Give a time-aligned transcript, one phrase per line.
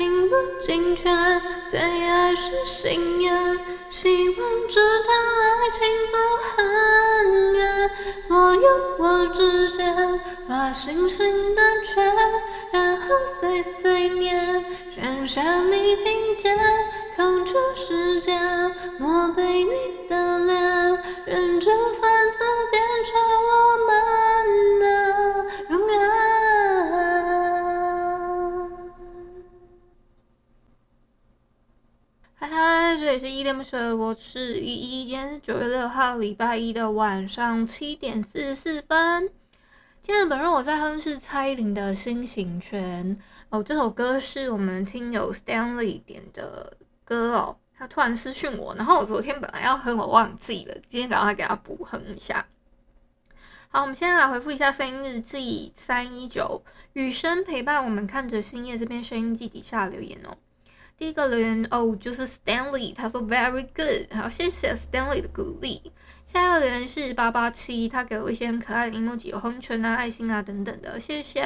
[0.00, 1.04] 听不进去，
[1.70, 3.60] 对爱是信念，
[3.90, 6.16] 希望这段爱情走
[6.56, 7.90] 很远，
[8.30, 12.10] 我有我指尖，画星星的圈，
[12.72, 16.56] 然后碎碎念，想象你听见。
[17.14, 18.40] 空出时间，
[18.98, 21.76] 默背你的脸，认真
[33.12, 39.28] 里是依恋不舍，我是依依，今天是九月六号，礼拜一的晚上七点四十四分。
[40.00, 43.16] 今天本日我在哼是蔡依林的《心形圈》
[43.48, 46.76] 哦，这首歌是我们听友 Stanley 点的。
[47.04, 52.46] 歌哦，他突然私讯我，然后我昨天本来要哼，我忘记了，今天赶快给他补哼一下。
[53.70, 60.36] 好，我们先来回复一下声音日记三一九，雨声陪伴我们看着星夜这边声音记底下留言哦。
[61.00, 65.90] 第一个留言哦，就是 Stanley，他说 Very good，好，谢谢 Stanley 的鼓励。
[66.26, 71.42] 下一个留言是八八七，他给了我一些很可爱的 emoji，有红唇啊、爱心啊等等的，谢谢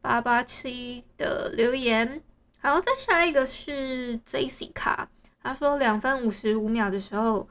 [0.00, 2.22] 八八七的留言。
[2.58, 5.04] 好，再下一个是 Jessica，
[5.42, 7.46] 他说两分五十五秒的时候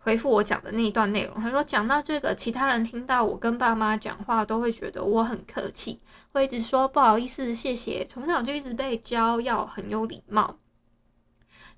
[0.00, 1.34] 回复我讲的那一段内容。
[1.34, 5.98] 他说讲到这个，其他人听到我跟爸妈讲话都会觉得我很客气，
[6.32, 8.04] 会一直说不好意思、谢谢。
[8.06, 10.56] 从小就一直被教要很有礼貌。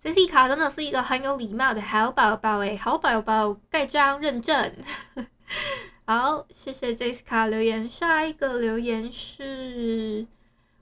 [0.03, 4.73] Jessica 真的是一个很有礼貌的好宝宝诶，好宝宝盖章认证。
[6.07, 7.89] 好，谢谢 Jessica 留言。
[7.89, 10.27] 下一个留言是。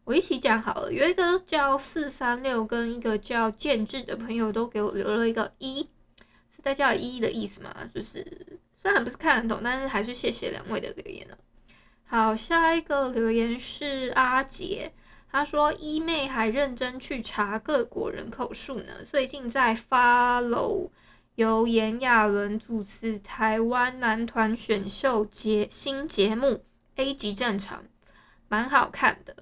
[0.05, 5.89] 我一起讲好了，有一个叫四三六跟一个叫建志的朋友都给我留了一个一，
[6.61, 7.75] 是在叫一的意思嘛？
[7.95, 8.23] 就是
[8.83, 11.39] 虽然不是看得懂，但是还是谢谢两位的留言了。
[12.05, 14.93] 好，下一个留言是阿杰，
[15.31, 20.91] 他说一妹还认真去查各国人口数呢，最近在 follow
[21.37, 26.65] 由炎亚纶主持台湾男团选秀节新节目
[26.97, 27.85] A 级战场，
[28.49, 29.35] 蛮好看的。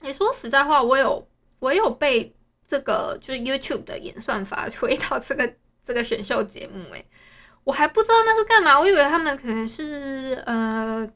[0.00, 1.28] 你、说实在话，我有
[1.60, 2.34] 我有被
[2.66, 7.06] 这个就是 YouTube 的演算法推到这个这个选秀节目，诶，
[7.64, 11.08] 我还不知道那是干嘛，我以为他们可能是呃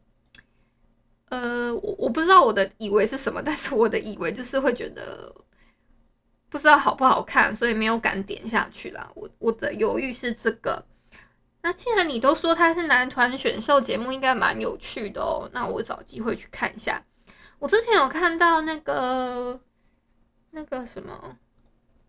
[1.30, 5.34] 呃，我我不知道我的以为是什么， 但是我的以为就是会觉得
[6.48, 9.10] 不知道好不好看，所以没有敢点下去啦。
[9.14, 10.84] 我我的犹豫是这个。
[11.60, 17.04] 那既然你都说它是男团选秀节目，应该蛮有趣的哦，那我找机会去看一下。
[17.58, 19.60] 我之前有看到那个
[20.52, 21.36] 那个什么，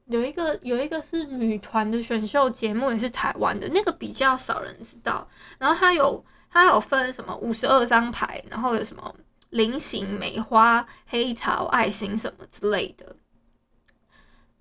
[0.09, 5.27] 有一个有一个是女团的选秀节目，也是台湾的，那个比较少人知道。
[5.59, 9.15] 然后它有它有分什么五十二张牌，然后有什么
[9.51, 13.15] 菱形、梅花、黑桃、爱心什么之类的。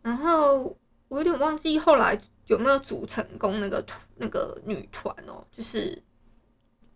[0.02, 0.76] 然后
[1.08, 3.82] 我有点忘记后来有没有组成功那个
[4.16, 6.02] 那个女团哦，就是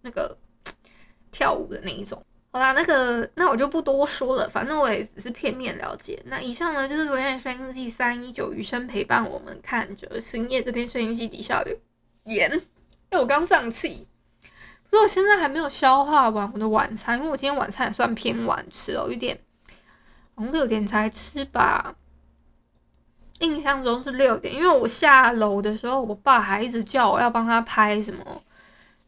[0.03, 0.37] 那个
[1.31, 2.23] 跳舞的那一种。
[2.55, 6.23] 好啦，那个，那我就不多说了，反正我也只是片面了解。
[6.27, 11.75] 那以上呢，就是昨天的声音日记三一九余生陪伴我们看着星夜这篇声音记底下的
[12.25, 12.53] 言。
[12.53, 14.07] 因为我刚上气，
[14.91, 19.41] 不是我现在还没有消化完我的晚餐，因为我今天晚餐也算偏晚吃哦，有点，
[20.35, 21.95] 好像六点才吃吧，
[23.41, 28.43] 印象中是六点，因为我下楼的时候，我爸还一直叫我要帮他拍什么。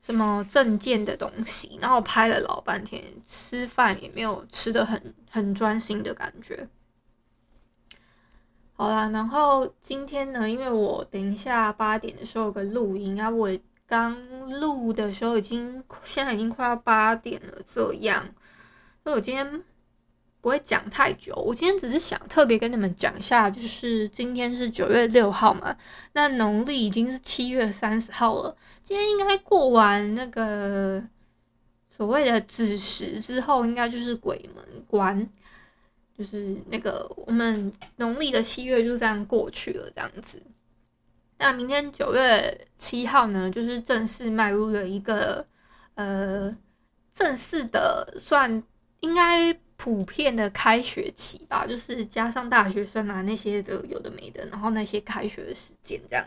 [0.05, 6.69] 什么证件的东西，然后拍了老半天，吃饭也没有吃的很很专心的感觉。
[8.75, 13.49] 好啦，然后今天呢，因为我等一下八点的时候有个录音啊，我
[13.87, 14.15] 刚
[14.61, 18.23] 录的时候已经现在已经快要八点了，这样，
[19.03, 19.65] 所以我今天。
[20.45, 25.75] 不会讲太久，我今天只是想特别跟你们讲一下，就是今天是九月六号嘛，
[26.13, 28.55] 那农历已经是七月三十号了。
[28.83, 31.03] 今天应该过完那个
[31.89, 35.27] 所谓的子时之后，应该就是鬼门关，
[36.15, 40.43] 就是那个我们农历的七月就这样过去了，这样子。
[41.39, 45.47] 那明天九月七号呢，就是正式迈入了一个
[45.95, 46.55] 呃
[47.15, 48.63] 正式的算
[49.01, 49.59] 应该。
[49.77, 56.27] 普遍的开学期吧，就是加上大学生啊那些的有的没的，然后那些开学的时间这样，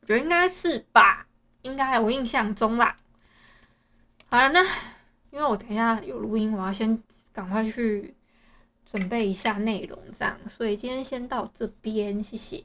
[0.00, 1.26] 我觉得应该是吧，
[1.62, 2.96] 应该我印象中啦。
[4.28, 4.62] 好了，那
[5.30, 7.00] 因为我等一下有录音，我要先
[7.32, 8.14] 赶快去
[8.90, 12.64] 准备一下内容，这样，所以今天先到这边，谢谢。